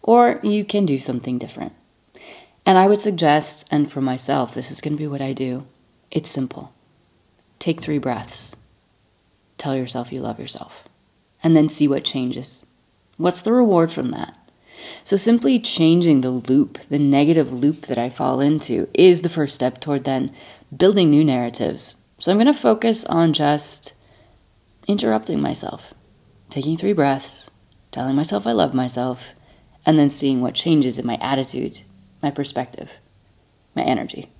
or 0.01 0.39
you 0.41 0.65
can 0.65 0.88
do 0.88 0.97
something 0.97 1.38
different. 1.38 1.74
And 2.67 2.77
I 2.77 2.88
would 2.88 3.01
suggest, 3.01 3.65
and 3.71 3.89
for 3.89 4.01
myself, 4.01 4.53
this 4.53 4.71
is 4.71 4.81
going 4.81 4.91
to 4.91 5.00
be 5.00 5.07
what 5.07 5.21
I 5.21 5.31
do 5.31 5.65
it's 6.12 6.29
simple. 6.29 6.74
Take 7.59 7.81
three 7.81 7.97
breaths. 7.97 8.57
Tell 9.57 9.75
yourself 9.75 10.12
you 10.12 10.19
love 10.19 10.38
yourself. 10.38 10.83
And 11.41 11.55
then 11.55 11.69
see 11.69 11.88
what 11.88 12.03
changes. 12.03 12.65
What's 13.15 13.41
the 13.41 13.53
reward 13.53 13.93
from 13.93 14.12
that? 14.12 14.38
So, 15.05 15.15
simply 15.15 15.59
changing 15.59 16.19
the 16.21 16.29
loop, 16.29 16.79
the 16.89 17.00
negative 17.00 17.53
loop 17.53 17.83
that 17.83 17.97
I 17.97 18.09
fall 18.09 18.41
into, 18.41 18.89
is 18.93 19.21
the 19.21 19.29
first 19.29 19.55
step 19.55 19.79
toward 19.79 20.03
then 20.03 20.33
building 20.75 21.09
new 21.09 21.24
narratives. 21.24 21.95
So, 22.19 22.31
I'm 22.31 22.38
going 22.38 22.47
to 22.47 22.53
focus 22.53 23.05
on 23.05 23.31
just 23.31 23.93
interrupting 24.88 25.39
myself, 25.39 25.93
taking 26.50 26.75
three 26.75 26.93
breaths, 26.93 27.50
telling 27.91 28.15
myself 28.15 28.45
I 28.45 28.51
love 28.51 28.74
myself, 28.74 29.29
and 29.86 29.97
then 29.97 30.09
seeing 30.09 30.41
what 30.41 30.53
changes 30.53 30.97
in 30.97 31.05
my 31.05 31.17
attitude, 31.21 31.83
my 32.21 32.31
perspective, 32.31 32.93
my 33.75 33.83
energy. 33.83 34.31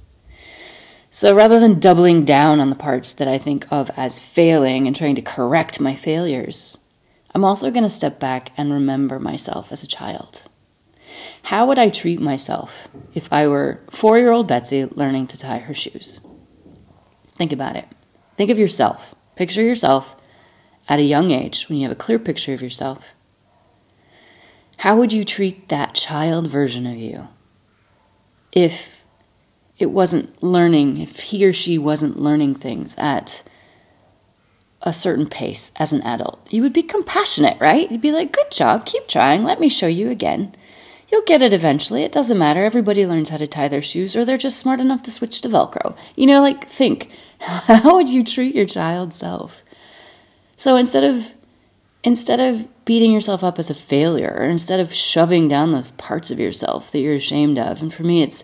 So 1.10 1.34
rather 1.34 1.60
than 1.60 1.80
doubling 1.80 2.26
down 2.26 2.60
on 2.60 2.70
the 2.70 2.76
parts 2.76 3.14
that 3.14 3.28
I 3.28 3.38
think 3.38 3.66
of 3.72 3.90
as 3.98 4.20
failing 4.20 4.86
and 4.86 4.96
trying 4.96 5.16
to 5.16 5.22
correct 5.22 5.80
my 5.80 5.96
failures, 5.96 6.78
I'm 7.34 7.46
also 7.46 7.72
going 7.72 7.84
to 7.84 7.90
step 7.90 8.20
back 8.20 8.52
and 8.58 8.74
remember 8.74 9.20
myself 9.20 9.72
as 9.72 9.84
a 9.84 9.88
child. 9.88 10.44
How 11.44 11.66
would 11.66 11.80
I 11.80 11.90
treat 11.90 12.20
myself 12.20 12.88
if 13.14 13.32
I 13.32 13.48
were 13.48 13.82
four 13.90 14.18
year 14.18 14.32
old 14.32 14.48
Betsy 14.48 14.86
learning 14.86 15.28
to 15.28 15.38
tie 15.38 15.60
her 15.60 15.74
shoes? 15.74 16.20
Think 17.36 17.52
about 17.52 17.76
it. 17.76 17.86
Think 18.36 18.50
of 18.50 18.60
yourself. 18.60 19.16
Picture 19.36 19.62
yourself 19.62 20.16
at 20.90 21.00
a 21.00 21.04
young 21.04 21.32
age 21.32 21.68
when 21.70 21.78
you 21.78 21.84
have 21.88 21.92
a 21.92 22.00
clear 22.00 22.20
picture 22.20 22.54
of 22.54 22.62
yourself. 22.62 23.06
How 24.78 24.96
would 24.96 25.14
you 25.14 25.24
treat 25.24 25.70
that 25.70 25.96
child 25.96 26.48
version 26.48 26.86
of 26.86 26.98
you 26.98 27.30
if 28.58 29.04
it 29.78 29.92
wasn't 29.92 30.42
learning, 30.42 30.98
if 31.00 31.20
he 31.20 31.46
or 31.46 31.54
she 31.54 31.78
wasn't 31.78 32.20
learning 32.20 32.56
things 32.56 32.96
at 32.98 33.44
a 34.82 34.92
certain 34.92 35.28
pace 35.28 35.72
as 35.76 35.94
an 35.94 36.02
adult? 36.02 36.52
You 36.52 36.64
would 36.64 36.74
be 36.74 36.82
compassionate, 36.82 37.62
right? 37.62 37.90
You'd 37.92 38.02
be 38.02 38.12
like, 38.12 38.32
good 38.32 38.50
job, 38.50 38.88
keep 38.88 39.08
trying, 39.08 39.44
let 39.44 39.60
me 39.60 39.70
show 39.70 39.86
you 39.86 40.10
again. 40.10 40.56
You'll 41.12 41.22
get 41.22 41.44
it 41.44 41.54
eventually. 41.54 42.02
It 42.02 42.12
doesn't 42.12 42.38
matter. 42.38 42.66
Everybody 42.66 43.06
learns 43.06 43.30
how 43.30 43.38
to 43.38 43.46
tie 43.46 43.68
their 43.68 43.84
shoes, 43.84 44.16
or 44.16 44.26
they're 44.26 44.40
just 44.40 44.58
smart 44.58 44.80
enough 44.80 45.04
to 45.04 45.12
switch 45.12 45.40
to 45.42 45.50
Velcro. 45.50 45.96
You 46.16 46.26
know, 46.26 46.42
like, 46.42 46.68
think 46.68 47.12
how 47.40 47.96
would 47.96 48.10
you 48.10 48.24
treat 48.24 48.56
your 48.56 48.66
child 48.66 49.14
self? 49.14 49.62
So 50.58 50.76
instead 50.78 51.04
of 51.04 51.32
instead 52.04 52.40
of 52.40 52.68
beating 52.86 53.12
yourself 53.12 53.44
up 53.44 53.60
as 53.60 53.70
a 53.70 53.76
failure, 53.76 54.36
or 54.38 54.46
instead 54.46 54.80
of 54.80 54.94
shoving 54.94 55.48
down 55.48 55.72
those 55.72 55.92
parts 55.92 56.32
of 56.32 56.40
yourself 56.40 56.92
that 56.92 57.00
you're 57.00 57.16
ashamed 57.16 57.60
of, 57.60 57.82
and 57.82 57.94
for 57.94 58.04
me, 58.04 58.22
it's 58.22 58.44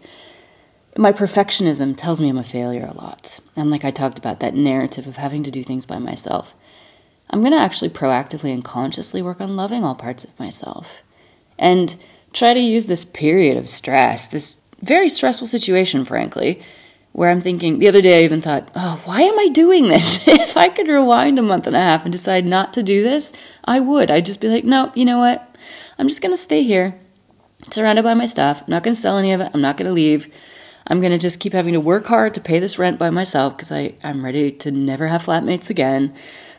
my 0.98 1.12
perfectionism 1.12 1.95
tells 1.98 2.22
me 2.22 2.29
I'm 2.29 2.38
a 2.38 2.43
failure 2.43 2.86
a 2.86 2.98
lot. 2.98 3.39
And 3.55 3.72
like 3.72 3.83
I 3.83 3.91
talked 3.91 4.19
about, 4.19 4.39
that 4.39 4.55
narrative 4.55 5.07
of 5.07 5.17
having 5.17 5.43
to 5.43 5.51
do 5.51 5.63
things 5.63 5.86
by 5.86 5.98
myself. 5.98 6.53
I'm 7.29 7.39
going 7.39 7.51
to 7.51 7.57
actually 7.57 7.89
proactively 7.89 8.53
and 8.53 8.63
consciously 8.63 9.22
work 9.22 9.41
on 9.41 9.55
loving 9.55 9.83
all 9.83 9.95
parts 9.95 10.24
of 10.24 10.38
myself. 10.39 11.01
And 11.57 11.95
try 12.31 12.53
to 12.53 12.60
use 12.60 12.86
this 12.86 13.05
period 13.05 13.57
of 13.57 13.69
stress, 13.69 14.27
this 14.27 14.60
very 14.81 15.10
stressful 15.10 15.48
situation, 15.48 16.05
frankly, 16.05 16.62
where 17.13 17.29
I'm 17.29 17.41
thinking, 17.41 17.77
the 17.77 17.88
other 17.88 18.01
day 18.01 18.20
I 18.20 18.24
even 18.24 18.41
thought, 18.41 18.70
oh, 18.75 19.01
why 19.05 19.22
am 19.22 19.39
I 19.39 19.48
doing 19.48 19.88
this? 19.88 20.20
if 20.27 20.58
I 20.58 20.67
could 20.67 20.88
rewind 20.88 21.39
a 21.39 21.43
month 21.43 21.67
and 21.67 21.75
a 21.75 21.82
half 21.82 22.03
and 22.03 22.12
decide 22.12 22.46
not 22.46 22.74
to 22.74 22.84
do 22.84 23.03
this, 23.03 23.32
I 23.63 23.79
would. 23.79 24.12
I'd 24.12 24.25
just 24.25 24.41
be 24.41 24.50
like, 24.50 24.65
no, 24.65 24.91
you 24.96 25.05
know 25.05 25.20
what? 25.20 25.55
I'm 25.98 26.08
just 26.08 26.22
going 26.22 26.34
to 26.34 26.41
stay 26.41 26.63
here, 26.63 27.00
surrounded 27.72 28.03
by 28.03 28.15
my 28.15 28.25
stuff. 28.25 28.62
I'm 28.62 28.72
not 28.72 28.84
going 28.84 28.96
to 28.96 29.00
sell 29.00 29.17
any 29.17 29.32
of 29.32 29.41
it. 29.41 29.51
I'm 29.53 29.62
not 29.62 29.77
going 29.77 29.88
to 29.88 29.93
leave. 29.93 30.27
I'm 30.88 31.00
going 31.00 31.12
to 31.12 31.20
just 31.20 31.39
keep 31.39 31.53
having 31.53 31.74
to 31.74 31.79
work 31.79 32.08
hard 32.08 32.34
to 32.34 32.41
pay 32.41 32.60
this 32.60 32.79
rent 32.79 32.98
by 32.98 33.12
myself 33.12 33.55
because 33.55 33.72
I'm 33.72 34.25
ready 34.25 34.51
to 34.51 34.72
never 34.72 35.08
have 35.08 35.24
flatmates 35.24 35.70
again. 35.70 36.15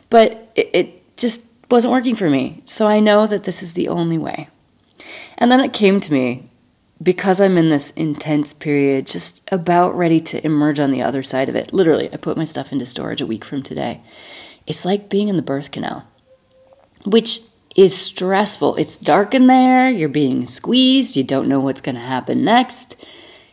But 0.09 0.51
it, 0.55 0.69
it 0.73 1.17
just 1.17 1.41
wasn't 1.69 1.91
working 1.91 2.15
for 2.15 2.29
me. 2.29 2.63
So 2.63 2.87
I 2.87 3.01
know 3.01 3.27
that 3.27 3.43
this 3.43 3.61
is 3.61 3.73
the 3.73 3.89
only 3.89 4.17
way. 4.17 4.47
And 5.37 5.51
then 5.51 5.59
it 5.59 5.73
came 5.73 5.99
to 5.99 6.13
me 6.13 6.49
because 7.01 7.41
I'm 7.41 7.57
in 7.57 7.69
this 7.69 7.91
intense 7.91 8.53
period, 8.53 9.07
just 9.07 9.41
about 9.51 9.97
ready 9.97 10.19
to 10.21 10.45
emerge 10.45 10.79
on 10.79 10.91
the 10.91 11.01
other 11.01 11.23
side 11.23 11.49
of 11.49 11.55
it. 11.55 11.73
Literally, 11.73 12.09
I 12.11 12.17
put 12.17 12.37
my 12.37 12.45
stuff 12.45 12.71
into 12.71 12.85
storage 12.85 13.21
a 13.21 13.25
week 13.25 13.43
from 13.43 13.63
today. 13.63 14.01
It's 14.65 14.85
like 14.85 15.09
being 15.09 15.27
in 15.27 15.35
the 15.35 15.41
birth 15.41 15.71
canal, 15.71 16.07
which 17.05 17.41
is 17.75 17.95
stressful. 17.95 18.77
It's 18.77 18.95
dark 18.95 19.33
in 19.33 19.47
there, 19.47 19.89
you're 19.89 20.09
being 20.09 20.45
squeezed, 20.45 21.15
you 21.15 21.23
don't 21.23 21.49
know 21.49 21.59
what's 21.59 21.81
going 21.81 21.95
to 21.95 22.01
happen 22.01 22.43
next, 22.43 22.95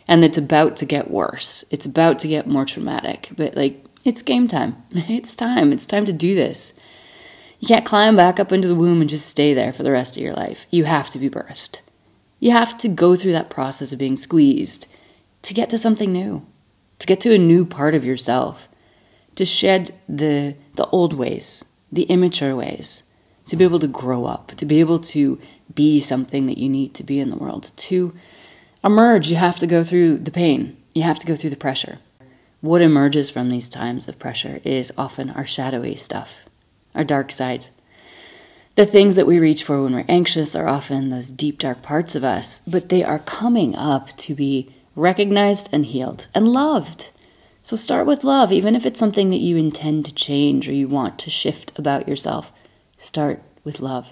and 0.07 0.25
it's 0.25 0.39
about 0.39 0.77
to 0.77 0.87
get 0.87 1.11
worse. 1.11 1.65
It's 1.71 1.87
about 1.87 2.21
to 2.21 2.29
get 2.29 2.47
more 2.47 2.65
traumatic. 2.65 3.31
But, 3.37 3.57
like, 3.57 3.85
it's 4.05 4.23
game 4.23 4.49
time. 4.49 4.83
It's 4.95 5.35
time. 5.35 5.73
It's 5.73 5.87
time 5.87 6.05
to 6.07 6.13
do 6.13 6.35
this. 6.35 6.75
You 7.59 7.69
can't 7.69 7.87
climb 7.87 8.17
back 8.17 8.41
up 8.41 8.53
into 8.53 8.67
the 8.67 8.75
womb 8.75 9.01
and 9.01 9.11
just 9.11 9.29
stay 9.29 9.55
there 9.55 9.73
for 9.73 9.85
the 9.85 9.93
rest 9.93 10.17
of 10.17 10.23
your 10.23 10.33
life. 10.33 10.67
You 10.71 10.85
have 10.85 11.11
to 11.11 11.19
be 11.19 11.31
birthed. 11.31 11.82
You 12.43 12.51
have 12.51 12.77
to 12.79 12.89
go 12.89 13.15
through 13.15 13.35
that 13.35 13.51
process 13.51 13.93
of 13.93 14.01
being 14.01 14.17
squeezed 14.17 14.89
to 15.43 15.55
get 15.55 15.71
to 15.71 15.79
something 15.79 16.13
new, 16.13 16.45
to 16.99 17.07
get 17.07 17.21
to 17.21 17.33
a 17.33 17.39
new 17.39 17.65
part 17.65 17.95
of 17.95 18.05
yourself, 18.05 18.67
to 19.37 19.45
shed 19.45 19.95
the, 20.09 20.57
the 20.75 20.87
old 20.87 21.13
ways, 21.13 21.65
the 21.93 22.03
immature 22.03 22.57
ways, 22.57 23.05
to 23.47 23.55
be 23.55 23.63
able 23.63 23.79
to 23.79 23.87
grow 23.87 24.25
up, 24.25 24.57
to 24.57 24.67
be 24.67 24.81
able 24.81 24.99
to 24.99 25.39
be 25.73 26.01
something 26.01 26.47
that 26.47 26.59
you 26.59 26.69
need 26.69 26.95
to 26.95 27.05
be 27.05 27.21
in 27.21 27.31
the 27.31 27.37
world. 27.37 27.71
To 27.77 28.13
emerge, 28.83 29.29
you 29.29 29.37
have 29.37 29.61
to 29.61 29.67
go 29.69 29.85
through 29.85 30.19
the 30.19 30.33
pain, 30.33 30.77
you 30.95 31.05
have 31.05 31.21
to 31.21 31.27
go 31.29 31.37
through 31.37 31.51
the 31.51 31.57
pressure. 31.57 32.01
What 32.61 32.83
emerges 32.83 33.31
from 33.31 33.51
these 33.51 33.69
times 33.69 34.09
of 34.09 34.19
pressure 34.19 34.61
is 34.65 34.93
often 34.99 35.31
our 35.31 35.47
shadowy 35.47 35.95
stuff, 35.95 36.39
our 36.93 37.05
dark 37.05 37.31
side, 37.31 37.69
the 38.75 38.87
things 38.87 39.17
that 39.17 39.27
we 39.27 39.39
reach 39.39 39.65
for 39.65 39.83
when 39.83 39.95
we're 39.95 40.05
anxious 40.09 40.57
are 40.57 40.69
often 40.69 41.11
those 41.11 41.31
deep, 41.31 41.59
dark 41.59 41.83
parts 41.83 42.15
of 42.15 42.25
us, 42.25 42.61
but 42.67 42.89
they 42.89 43.05
are 43.05 43.19
coming 43.19 43.77
up 43.77 44.17
to 44.17 44.35
be 44.35 44.73
recognized 44.97 45.69
and 45.73 45.87
healed 45.87 46.27
and 46.35 46.49
loved. 46.49 47.11
So 47.61 47.77
start 47.77 48.07
with 48.07 48.25
love, 48.25 48.51
even 48.51 48.75
if 48.75 48.85
it's 48.87 48.99
something 48.99 49.31
that 49.31 49.37
you 49.37 49.57
intend 49.57 50.05
to 50.07 50.15
change 50.15 50.69
or 50.69 50.73
you 50.73 50.89
want 50.89 51.19
to 51.21 51.31
shift 51.31 51.79
about 51.79 52.09
yourself. 52.09 52.51
Start 52.97 53.43
with 53.63 53.81
love. 53.81 54.09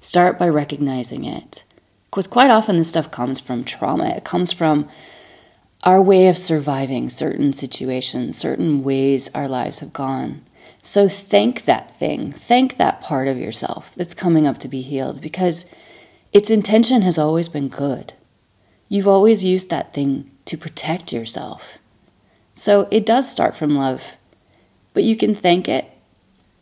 Start 0.00 0.38
by 0.38 0.48
recognizing 0.48 1.24
it. 1.24 1.64
Because 2.10 2.26
quite 2.26 2.50
often 2.50 2.76
this 2.76 2.88
stuff 2.88 3.10
comes 3.10 3.40
from 3.40 3.64
trauma, 3.64 4.10
it 4.10 4.24
comes 4.24 4.52
from 4.52 4.88
our 5.84 6.00
way 6.00 6.28
of 6.28 6.38
surviving 6.38 7.08
certain 7.08 7.52
situations, 7.52 8.36
certain 8.36 8.82
ways 8.82 9.30
our 9.34 9.48
lives 9.48 9.80
have 9.80 9.92
gone. 9.92 10.42
So 10.82 11.08
thank 11.08 11.64
that 11.64 11.94
thing, 11.94 12.32
thank 12.32 12.76
that 12.78 13.00
part 13.00 13.28
of 13.28 13.38
yourself 13.38 13.92
that's 13.96 14.14
coming 14.14 14.46
up 14.46 14.58
to 14.58 14.68
be 14.68 14.80
healed 14.80 15.20
because 15.20 15.66
its 16.32 16.50
intention 16.50 17.02
has 17.02 17.18
always 17.18 17.48
been 17.48 17.68
good. 17.68 18.14
You've 18.88 19.08
always 19.08 19.44
used 19.44 19.70
that 19.70 19.92
thing 19.92 20.30
to 20.46 20.56
protect 20.56 21.12
yourself. 21.12 21.78
So 22.54 22.88
it 22.90 23.04
does 23.04 23.30
start 23.30 23.54
from 23.54 23.76
love, 23.76 24.16
but 24.94 25.04
you 25.04 25.16
can 25.16 25.34
thank 25.34 25.68
it, 25.68 25.86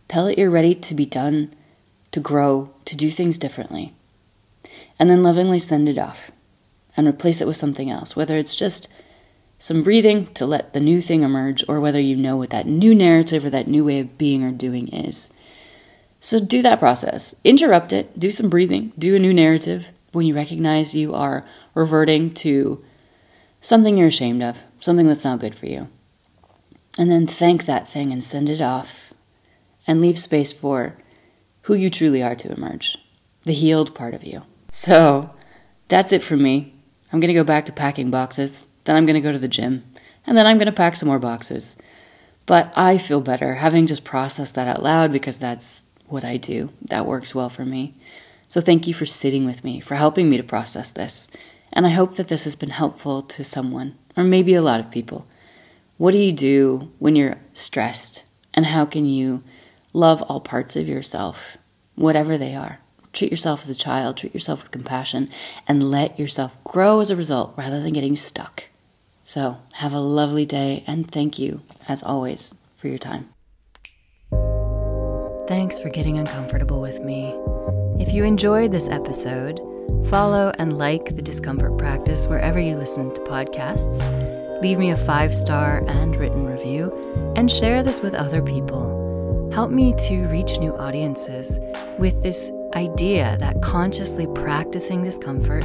tell 0.09 0.27
it 0.27 0.39
you're 0.39 0.51
ready 0.51 0.75
to 0.75 0.95
be 0.95 1.07
done, 1.07 1.55
to 2.13 2.21
grow, 2.21 2.71
to 2.85 2.97
do 2.97 3.11
things 3.11 3.39
differently, 3.39 3.95
and 4.99 5.09
then 5.09 5.23
lovingly 5.23 5.59
send 5.59 5.89
it 5.89 5.99
off 5.99 6.31
and 6.97 7.07
replace 7.07 7.41
it 7.41 7.47
with 7.47 7.57
something 7.57 7.91
else, 7.91 8.17
whether 8.17 8.37
it's 8.37 8.55
just 8.55 8.89
some 9.59 9.83
breathing 9.83 10.27
to 10.35 10.47
let 10.47 10.73
the 10.73 10.81
new 10.81 11.01
thing 11.01 11.23
emerge, 11.23 11.65
or 11.69 11.81
whether 11.81 12.01
you 12.01 12.17
know 12.17 12.37
what 12.37 12.51
that 12.51 12.67
new 12.67 12.95
narrative 12.95 13.45
or 13.45 13.51
that 13.51 13.69
new 13.69 13.85
way 13.85 14.01
of 14.01 14.19
being 14.19 14.43
or 14.43 14.53
doing 14.53 14.89
is. 14.89 15.31
So 16.21 16.41
do 16.41 16.63
that 16.63 16.79
process. 16.79 17.35
Interrupt 17.45 17.93
it, 17.93 18.19
do 18.19 18.31
some 18.31 18.51
breathing, 18.51 18.93
do 18.99 19.15
a 19.17 19.21
new 19.21 19.33
narrative 19.33 19.87
when 20.13 20.27
you 20.27 20.35
recognize 20.35 20.95
you 20.95 21.15
are 21.15 21.45
reverting 21.75 22.33
to 22.35 22.85
something 23.61 23.97
you're 23.97 24.09
ashamed 24.09 24.43
of, 24.43 24.57
something 24.81 25.07
that's 25.07 25.25
not 25.25 25.41
good 25.41 25.55
for 25.55 25.67
you. 25.67 25.89
And 26.99 27.11
then 27.11 27.27
thank 27.27 27.67
that 27.67 27.89
thing 27.89 28.11
and 28.11 28.25
send 28.25 28.49
it 28.49 28.61
off 28.61 29.13
and 29.87 30.01
leave 30.01 30.19
space 30.19 30.53
for 30.53 30.97
who 31.63 31.75
you 31.75 31.91
truly 31.91 32.23
are 32.23 32.35
to 32.37 32.53
emerge, 32.53 32.97
the 33.45 33.53
healed 33.53 33.95
part 33.95 34.15
of 34.15 34.25
you. 34.25 34.43
So 34.71 35.31
that's 35.89 36.13
it 36.13 36.23
for 36.23 36.37
me. 36.37 36.75
I'm 37.13 37.21
going 37.21 37.29
to 37.29 37.35
go 37.35 37.45
back 37.45 37.67
to 37.67 37.73
packing 37.73 38.11
boxes. 38.11 38.67
Then 38.87 38.97
I'm 38.97 39.05
going 39.05 39.15
to 39.15 39.21
go 39.21 39.33
to 39.33 39.39
the 39.39 39.47
gym. 39.47 39.85
And 40.27 40.37
then 40.37 40.47
I'm 40.47 40.57
going 40.57 40.67
to 40.67 40.73
pack 40.73 40.97
some 40.97 41.09
more 41.09 41.19
boxes. 41.19 41.77
But 42.47 42.73
I 42.77 42.99
feel 42.99 43.21
better 43.21 43.55
having 43.55 43.87
just 43.87 44.05
processed 44.05 44.55
that 44.55 44.69
out 44.69 44.83
loud 44.83 45.13
because 45.13 45.39
that's 45.39 45.85
what 46.07 46.25
I 46.25 46.37
do. 46.37 46.71
That 46.83 47.07
works 47.07 47.35
well 47.35 47.49
for 47.49 47.65
me. 47.65 47.95
So 48.49 48.61
thank 48.61 48.87
you 48.87 48.95
for 48.95 49.07
sitting 49.07 49.45
with 49.45 49.65
me, 49.65 49.81
for 49.81 49.97
helping 49.97 50.31
me 50.31 50.37
to 50.37 50.43
process 50.43 50.93
this. 50.93 51.31
And 51.73 51.85
I 51.85 51.91
hope 51.91 52.15
that 52.15 52.29
this 52.29 52.45
has 52.45 52.55
been 52.55 52.71
helpful 52.71 53.23
to 53.23 53.45
someone, 53.45 53.99
or 54.17 54.23
maybe 54.23 54.55
a 54.55 54.63
lot 54.63 54.81
of 54.81 54.91
people. 54.91 55.27
What 55.99 56.13
do 56.13 56.19
you 56.19 56.33
do 56.33 56.93
when 57.01 57.17
you're 57.17 57.39
stressed? 57.53 58.25
And 58.55 58.67
how 58.67 58.87
can 58.87 59.05
you 59.05 59.43
love 59.93 60.23
all 60.23 60.41
parts 60.41 60.77
of 60.77 60.87
yourself, 60.87 61.57
whatever 61.97 62.39
they 62.39 62.55
are? 62.55 62.79
Treat 63.13 63.33
yourself 63.33 63.63
as 63.63 63.69
a 63.69 63.75
child, 63.75 64.17
treat 64.17 64.33
yourself 64.33 64.63
with 64.63 64.71
compassion, 64.71 65.29
and 65.67 65.91
let 65.91 66.19
yourself 66.19 66.53
grow 66.63 67.01
as 67.01 67.11
a 67.11 67.17
result 67.17 67.55
rather 67.57 67.83
than 67.83 67.93
getting 67.93 68.15
stuck. 68.15 68.65
So, 69.27 69.59
have 69.75 69.93
a 69.93 69.99
lovely 69.99 70.47
day 70.47 70.83
and 70.87 71.11
thank 71.11 71.39
you, 71.39 71.61
as 71.89 72.03
always, 72.03 72.55
for 72.79 72.89
your 72.89 72.97
time. 72.97 73.29
Thanks 75.47 75.79
for 75.79 75.91
getting 75.91 76.19
uncomfortable 76.19 76.81
with 76.81 77.01
me. 77.01 77.35
If 77.99 78.13
you 78.13 78.25
enjoyed 78.25 78.73
this 78.73 78.89
episode, 78.89 79.61
Follow 80.09 80.53
and 80.59 80.79
like 80.79 81.17
the 81.17 81.23
discomfort 81.23 81.79
practice 81.79 82.27
wherever 82.27 82.61
you 82.61 82.77
listen 82.77 83.13
to 83.15 83.21
podcasts. 83.23 84.03
Leave 84.63 84.79
me 84.79 84.91
a 84.91 84.97
five 84.97 85.35
star 85.35 85.85
and 85.89 86.15
written 86.17 86.47
review, 86.47 86.93
and 87.37 87.51
share 87.51 87.83
this 87.83 88.01
with 88.01 88.15
other 88.15 88.41
people. 88.41 89.51
Help 89.53 89.71
me 89.71 89.95
to 89.99 90.27
reach 90.27 90.59
new 90.59 90.77
audiences 90.77 91.59
with 91.99 92.23
this 92.23 92.53
idea 92.75 93.37
that 93.41 93.63
consciously 93.63 94.27
practicing 94.29 95.03
discomfort 95.03 95.65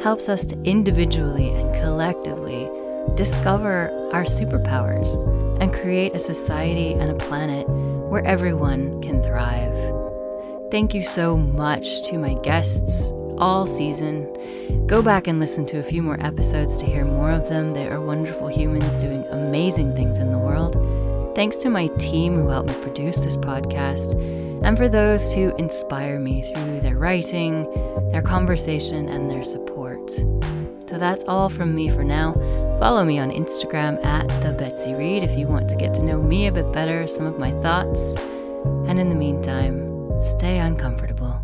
helps 0.00 0.28
us 0.28 0.44
to 0.44 0.60
individually 0.62 1.50
and 1.50 1.74
collectively 1.74 2.68
discover 3.16 3.90
our 4.12 4.24
superpowers 4.24 5.08
and 5.60 5.72
create 5.72 6.14
a 6.14 6.18
society 6.18 6.94
and 6.94 7.10
a 7.10 7.26
planet 7.26 7.68
where 7.68 8.24
everyone 8.24 9.00
can 9.02 9.22
thrive. 9.22 9.76
Thank 10.70 10.94
you 10.94 11.02
so 11.02 11.36
much 11.36 12.02
to 12.08 12.18
my 12.18 12.34
guests 12.42 13.12
all 13.38 13.66
season. 13.66 14.86
Go 14.86 15.02
back 15.02 15.26
and 15.26 15.40
listen 15.40 15.66
to 15.66 15.78
a 15.78 15.82
few 15.82 16.02
more 16.02 16.20
episodes 16.20 16.76
to 16.78 16.86
hear 16.86 17.04
more 17.04 17.30
of 17.30 17.48
them. 17.48 17.72
They 17.72 17.88
are 17.88 18.00
wonderful 18.00 18.48
humans 18.48 18.96
doing 18.96 19.24
amazing 19.30 19.94
things 19.94 20.18
in 20.18 20.30
the 20.30 20.38
world. 20.38 20.76
Thanks 21.34 21.56
to 21.56 21.70
my 21.70 21.86
team 21.98 22.34
who 22.34 22.48
helped 22.48 22.68
me 22.68 22.74
produce 22.82 23.20
this 23.20 23.36
podcast, 23.36 24.14
and 24.62 24.76
for 24.76 24.88
those 24.88 25.32
who 25.32 25.54
inspire 25.56 26.18
me 26.18 26.42
through 26.42 26.80
their 26.80 26.96
writing, 26.96 27.64
their 28.12 28.22
conversation, 28.22 29.08
and 29.08 29.30
their 29.30 29.44
support. 29.44 30.10
So 30.90 30.98
that's 30.98 31.22
all 31.28 31.48
from 31.48 31.72
me 31.72 31.88
for 31.88 32.02
now. 32.02 32.32
Follow 32.80 33.04
me 33.04 33.20
on 33.20 33.30
Instagram 33.30 34.04
at 34.04 34.26
the 34.42 34.52
Betsy 34.52 34.92
Reed 34.92 35.22
if 35.22 35.38
you 35.38 35.46
want 35.46 35.68
to 35.68 35.76
get 35.76 35.94
to 35.94 36.04
know 36.04 36.20
me 36.20 36.48
a 36.48 36.52
bit 36.52 36.72
better, 36.72 37.06
some 37.06 37.26
of 37.26 37.38
my 37.38 37.52
thoughts. 37.62 38.16
And 38.88 38.98
in 38.98 39.08
the 39.08 39.14
meantime, 39.14 40.20
stay 40.20 40.58
uncomfortable. 40.58 41.40